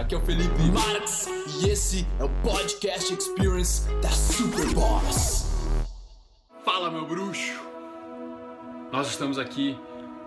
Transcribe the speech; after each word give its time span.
aqui 0.00 0.14
é 0.14 0.18
o 0.18 0.20
Felipe 0.22 0.62
Marx 0.72 1.26
e 1.60 1.68
esse 1.68 2.06
é 2.18 2.24
o 2.24 2.28
Podcast 2.42 3.12
Experience 3.12 3.86
da 4.00 4.08
Superboss. 4.08 5.46
Fala, 6.64 6.90
meu 6.90 7.04
bruxo! 7.04 7.60
Nós 8.90 9.10
estamos 9.10 9.38
aqui 9.38 9.78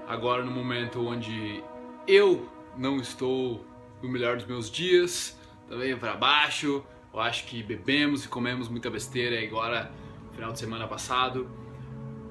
agora 0.08 0.46
no 0.46 0.52
momento 0.52 1.04
onde 1.04 1.64
eu 2.08 2.48
não 2.78 2.98
estou 2.98 3.66
no 4.00 4.10
melhor 4.10 4.38
dos 4.38 4.46
meus 4.46 4.70
dias, 4.70 5.36
também 5.68 5.98
para 5.98 6.16
baixo. 6.16 6.86
Eu 7.12 7.20
acho 7.20 7.46
que 7.46 7.64
bebemos 7.64 8.26
e 8.26 8.28
comemos 8.28 8.70
muita 8.70 8.92
besteira 8.92 9.44
agora, 9.44 9.92
final 10.34 10.52
de 10.52 10.60
semana 10.60 10.88
passado. 10.88 11.50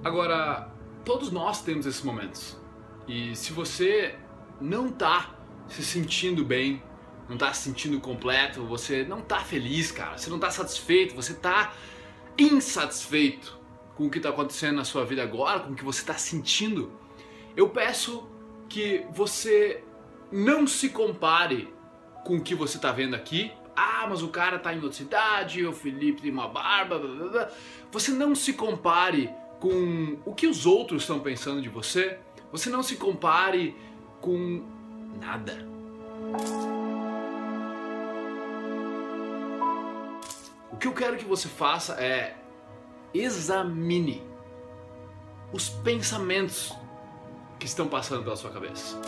Agora, 0.05 0.73
todos 1.05 1.33
nós 1.33 1.61
temos 1.61 1.87
esses 1.87 2.03
momentos. 2.03 2.57
E 3.09 3.35
se 3.35 3.53
você 3.53 4.15
não 4.61 4.93
tá 4.93 5.35
se 5.67 5.83
sentindo 5.83 6.45
bem, 6.45 6.81
não 7.32 7.39
tá 7.39 7.53
se 7.53 7.63
sentindo 7.63 7.99
completo, 7.99 8.63
você 8.64 9.04
não 9.04 9.22
tá 9.22 9.41
feliz, 9.41 9.91
cara, 9.91 10.18
você 10.18 10.29
não 10.29 10.39
tá 10.39 10.50
satisfeito, 10.50 11.14
você 11.14 11.32
tá 11.32 11.75
insatisfeito 12.39 13.58
com 13.95 14.07
o 14.07 14.11
que 14.11 14.21
tá 14.21 14.29
acontecendo 14.29 14.77
na 14.77 14.85
sua 14.85 15.05
vida 15.05 15.22
agora, 15.22 15.61
com 15.61 15.72
o 15.72 15.75
que 15.75 15.85
você 15.85 16.05
tá 16.05 16.14
sentindo, 16.14 16.93
eu 17.57 17.71
peço 17.71 18.29
que 18.68 19.07
você 19.13 19.82
não 20.31 20.67
se 20.67 20.91
compare 20.91 21.72
com 22.25 22.36
o 22.36 22.43
que 22.43 22.55
você 22.55 22.79
tá 22.79 22.93
vendo 22.93 23.14
aqui. 23.14 23.50
Ah, 23.75 24.07
mas 24.08 24.22
o 24.22 24.29
cara 24.29 24.58
tá 24.58 24.72
em 24.72 24.77
outra 24.77 24.93
cidade, 24.93 25.64
o 25.64 25.72
Felipe 25.72 26.22
tem 26.22 26.30
uma 26.30 26.49
barba, 26.49 26.99
blá, 26.99 27.14
blá, 27.14 27.29
blá. 27.29 27.49
Você 27.91 28.11
não 28.11 28.35
se 28.35 28.53
compare 28.53 29.30
com 29.58 30.19
o 30.27 30.35
que 30.35 30.46
os 30.46 30.67
outros 30.67 31.03
estão 31.03 31.21
pensando 31.21 31.63
de 31.63 31.69
você. 31.71 32.19
Você 32.50 32.69
não 32.69 32.83
se 32.83 32.97
compare 32.97 33.75
com 34.20 34.62
nada. 35.19 35.67
Que 40.83 40.88
eu 40.88 40.92
quero 40.92 41.16
que 41.16 41.25
você 41.25 41.47
faça 41.47 41.94
é 41.94 42.34
examine 43.14 44.20
os 45.52 45.69
pensamentos 45.69 46.75
que 47.56 47.66
estão 47.66 47.86
passando 47.86 48.25
pela 48.25 48.34
sua 48.34 48.50
cabeça. 48.50 49.00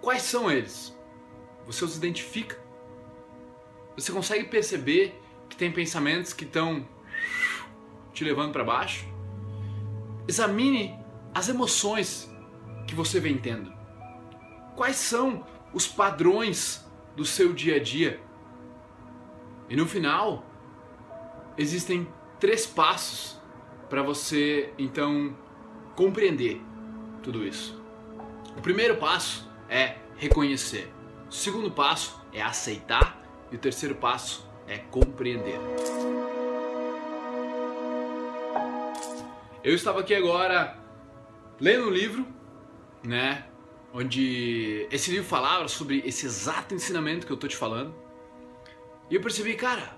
Quais 0.00 0.22
são 0.22 0.48
eles? 0.48 0.96
Você 1.66 1.84
os 1.84 1.96
identifica? 1.96 2.56
Você 3.96 4.12
consegue 4.12 4.44
perceber 4.44 5.20
que 5.48 5.56
tem 5.56 5.72
pensamentos 5.72 6.32
que 6.32 6.44
estão 6.44 6.86
te 8.12 8.22
levando 8.22 8.52
para 8.52 8.62
baixo? 8.62 9.08
Examine 10.28 10.96
as 11.34 11.48
emoções 11.48 12.30
que 12.86 12.94
você 12.94 13.18
vem 13.18 13.36
tendo. 13.36 13.72
Quais 14.76 14.94
são 14.94 15.44
os 15.74 15.88
padrões 15.88 16.85
do 17.16 17.24
seu 17.24 17.52
dia 17.52 17.76
a 17.76 17.82
dia? 17.82 18.20
E 19.68 19.74
no 19.74 19.86
final, 19.86 20.44
existem 21.56 22.06
três 22.38 22.66
passos 22.66 23.40
para 23.88 24.02
você 24.02 24.72
então 24.78 25.36
compreender 25.96 26.60
tudo 27.22 27.44
isso. 27.44 27.82
O 28.56 28.60
primeiro 28.60 28.96
passo 28.96 29.50
é 29.68 29.96
reconhecer. 30.16 30.92
O 31.28 31.32
segundo 31.32 31.70
passo 31.70 32.20
é 32.32 32.42
aceitar 32.42 33.20
e 33.50 33.56
o 33.56 33.58
terceiro 33.58 33.94
passo 33.94 34.48
é 34.68 34.78
compreender. 34.78 35.58
Eu 39.64 39.74
estava 39.74 40.00
aqui 40.00 40.14
agora 40.14 40.78
lendo 41.58 41.88
um 41.88 41.90
livro, 41.90 42.26
né, 43.02 43.46
onde 43.92 44.86
esse 44.90 45.10
livro 45.10 45.26
falava 45.26 45.68
sobre 45.68 46.02
esse 46.04 46.26
exato 46.26 46.74
ensinamento 46.74 47.26
que 47.26 47.32
eu 47.32 47.36
tô 47.36 47.48
te 47.48 47.56
falando. 47.56 47.94
E 49.10 49.14
eu 49.14 49.20
percebi, 49.20 49.54
cara, 49.54 49.96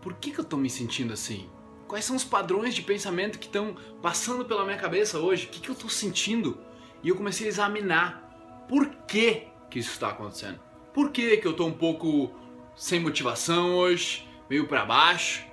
por 0.00 0.14
que, 0.14 0.30
que 0.30 0.38
eu 0.38 0.44
tô 0.44 0.56
me 0.56 0.68
sentindo 0.68 1.12
assim? 1.12 1.48
Quais 1.86 2.04
são 2.04 2.16
os 2.16 2.24
padrões 2.24 2.74
de 2.74 2.82
pensamento 2.82 3.38
que 3.38 3.46
estão 3.46 3.76
passando 4.02 4.44
pela 4.44 4.64
minha 4.64 4.76
cabeça 4.76 5.18
hoje? 5.18 5.46
O 5.46 5.48
que, 5.48 5.60
que 5.60 5.70
eu 5.70 5.74
tô 5.74 5.88
sentindo? 5.88 6.58
E 7.02 7.08
eu 7.08 7.16
comecei 7.16 7.46
a 7.46 7.50
examinar 7.50 8.64
por 8.68 8.88
que, 9.06 9.48
que 9.70 9.78
isso 9.78 9.92
está 9.92 10.08
acontecendo. 10.08 10.60
Por 10.92 11.10
que, 11.10 11.36
que 11.36 11.46
eu 11.46 11.52
tô 11.52 11.66
um 11.66 11.72
pouco 11.72 12.32
sem 12.74 13.00
motivação 13.00 13.74
hoje, 13.74 14.28
meio 14.48 14.66
para 14.66 14.84
baixo? 14.84 15.44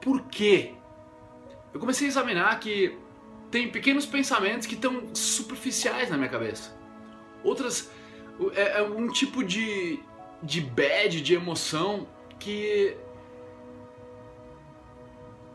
Por 0.00 0.22
quê? 0.22 0.74
Eu 1.72 1.80
comecei 1.80 2.06
a 2.06 2.10
examinar 2.10 2.58
que 2.60 2.96
tem 3.50 3.70
pequenos 3.70 4.06
pensamentos 4.06 4.66
que 4.66 4.74
estão 4.74 5.14
superficiais 5.14 6.10
na 6.10 6.16
minha 6.16 6.28
cabeça. 6.28 6.76
Outras 7.42 7.90
é, 8.54 8.78
é 8.78 8.82
um 8.82 9.08
tipo 9.08 9.42
de 9.42 10.00
de 10.42 10.60
bad, 10.60 11.20
de 11.20 11.34
emoção 11.34 12.06
que 12.38 12.96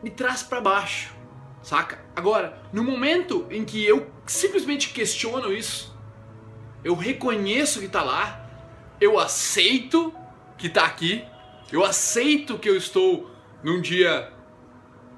me 0.02 0.10
traz 0.10 0.42
para 0.42 0.60
baixo, 0.60 1.14
saca? 1.62 2.04
Agora, 2.14 2.62
no 2.72 2.84
momento 2.84 3.46
em 3.50 3.64
que 3.64 3.84
eu 3.84 4.10
simplesmente 4.26 4.90
questiono 4.90 5.52
isso, 5.52 5.96
eu 6.82 6.94
reconheço 6.94 7.80
que 7.80 7.88
tá 7.88 8.02
lá, 8.02 8.46
eu 9.00 9.18
aceito 9.18 10.14
que 10.58 10.68
tá 10.68 10.84
aqui, 10.84 11.24
eu 11.72 11.82
aceito 11.82 12.58
que 12.58 12.68
eu 12.68 12.76
estou 12.76 13.30
num 13.62 13.80
dia 13.80 14.30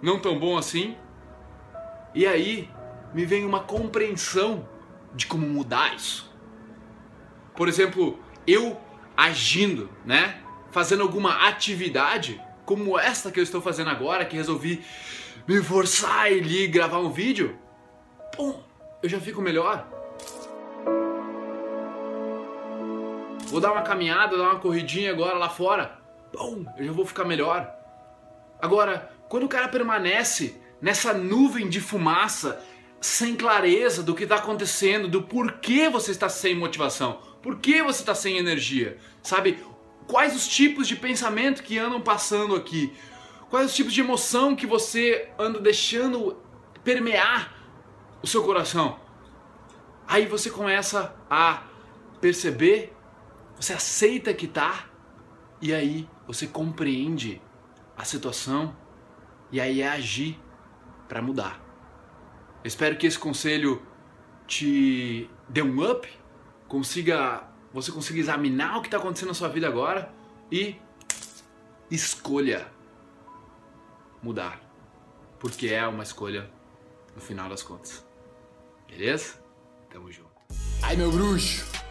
não 0.01 0.21
tão 0.21 0.39
bom 0.39 0.57
assim, 0.57 0.97
e 2.17 2.27
aí 2.27 2.71
me 3.13 3.27
vem 3.27 3.45
uma 3.45 3.61
compreensão 3.61 4.67
de 5.15 5.27
como 5.27 5.47
mudar 5.47 5.95
isso. 5.95 6.35
Por 7.55 7.69
exemplo, 7.69 8.19
eu 8.47 8.81
agindo, 9.15 9.91
né? 10.03 10.41
Fazendo 10.71 11.03
alguma 11.03 11.47
atividade 11.47 12.43
como 12.65 12.99
esta 12.99 13.31
que 13.31 13.39
eu 13.39 13.45
estou 13.45 13.61
fazendo 13.61 13.91
agora, 13.91 14.25
que 14.25 14.35
resolvi 14.35 14.83
me 15.47 15.63
forçar 15.63 16.33
e 16.33 16.67
gravar 16.67 17.01
um 17.01 17.11
vídeo, 17.11 17.59
pum, 18.35 18.63
eu 19.03 19.09
já 19.11 19.21
fico 19.21 19.43
melhor. 19.43 19.87
Vou 23.49 23.61
dar 23.61 23.73
uma 23.73 23.83
caminhada, 23.83 24.39
dar 24.39 24.45
uma 24.45 24.61
corridinha 24.61 25.11
agora 25.11 25.37
lá 25.37 25.51
fora, 25.51 25.99
pum, 26.33 26.65
eu 26.79 26.85
já 26.87 26.93
vou 26.93 27.05
ficar 27.05 27.27
melhor. 27.27 27.71
Agora, 28.59 29.11
quando 29.29 29.45
o 29.45 29.49
cara 29.49 29.69
permanece 29.69 30.61
nessa 30.81 31.13
nuvem 31.13 31.69
de 31.69 31.81
fumaça, 31.81 32.63
sem 33.01 33.37
clareza 33.37 34.03
do 34.03 34.15
que 34.15 34.25
está 34.25 34.37
acontecendo, 34.37 35.09
do 35.09 35.23
porquê 35.23 35.89
você 35.89 36.11
está 36.11 36.29
sem 36.29 36.55
motivação, 36.55 37.21
por 37.43 37.59
que 37.59 37.83
você 37.83 38.03
está 38.03 38.15
sem 38.15 38.39
energia, 38.39 38.99
sabe? 39.23 39.65
Quais 40.07 40.35
os 40.35 40.47
tipos 40.49 40.89
de 40.89 40.97
pensamento 40.97 41.63
que 41.63 41.79
andam 41.79 42.01
passando 42.01 42.55
aqui? 42.55 42.93
Quais 43.51 43.67
os 43.67 43.75
tipos 43.77 43.93
de 43.93 44.01
emoção 44.01 44.57
que 44.57 44.67
você 44.67 45.31
anda 45.39 45.61
deixando 45.61 46.37
permear 46.83 47.55
o 48.23 48.27
seu 48.27 48.43
coração? 48.43 48.99
Aí 50.07 50.27
você 50.27 50.51
começa 50.51 51.15
a 51.29 51.65
perceber, 52.21 52.93
você 53.57 53.73
aceita 53.73 54.33
que 54.33 54.47
tá, 54.47 54.87
e 55.61 55.73
aí 55.73 56.09
você 56.27 56.47
compreende 56.47 57.41
a 57.97 58.05
situação 58.05 58.77
e 59.51 59.61
aí 59.61 59.81
é 59.81 59.89
agir 59.89 60.39
para 61.09 61.23
mudar. 61.23 61.61
Eu 62.63 62.69
espero 62.69 62.97
que 62.97 63.07
esse 63.07 63.19
conselho 63.19 63.83
te 64.47 65.31
dê 65.49 65.63
um 65.63 65.91
up, 65.91 66.09
consiga 66.69 67.49
você 67.73 67.93
consiga 67.93 68.19
examinar 68.19 68.79
o 68.79 68.81
que 68.81 68.87
está 68.87 68.97
acontecendo 68.97 69.29
na 69.29 69.35
sua 69.35 69.49
vida 69.49 69.69
agora 69.69 70.11
e 70.51 70.77
escolha 71.91 72.67
mudar, 74.23 74.61
porque 75.39 75.69
é 75.69 75.87
uma 75.87 76.03
escolha 76.03 76.51
no 77.15 77.21
final 77.21 77.51
das 77.51 77.63
contas. 77.63 78.05
Beleza? 78.89 79.35
Tamo 79.91 80.11
junto. 80.11 80.31
Aí, 80.83 80.97
meu 80.97 81.11
bruxo, 81.11 81.67